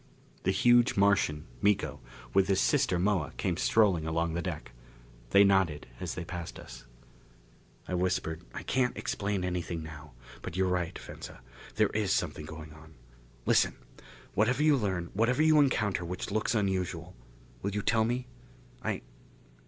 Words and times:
The 0.45 0.49
huge 0.49 0.97
Martian, 0.97 1.45
Miko, 1.61 1.99
with 2.33 2.47
his 2.47 2.59
sister 2.59 2.97
Moa 2.97 3.33
came 3.37 3.55
strolling 3.55 4.07
along 4.07 4.33
the 4.33 4.41
deck. 4.41 4.71
They 5.29 5.43
nodded 5.43 5.85
as 5.99 6.15
they 6.15 6.25
passed 6.25 6.57
us. 6.57 6.85
I 7.87 7.93
whispered, 7.93 8.41
"I 8.51 8.63
can't 8.63 8.97
explain 8.97 9.43
anything 9.43 9.83
now. 9.83 10.13
But 10.41 10.57
you're 10.57 10.67
right, 10.69 10.97
Venza: 10.97 11.41
there 11.75 11.89
is 11.89 12.11
something 12.11 12.47
going 12.47 12.73
on. 12.73 12.95
Listen! 13.45 13.75
Whatever 14.33 14.63
you 14.63 14.75
learn 14.75 15.11
whatever 15.13 15.43
you 15.43 15.59
encounter 15.59 16.03
which 16.03 16.31
looks 16.31 16.55
unusual 16.55 17.15
will 17.61 17.75
you 17.75 17.83
tell 17.83 18.03
me? 18.03 18.25
I 18.83 19.03